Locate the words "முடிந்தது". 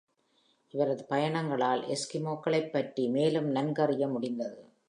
4.07-4.71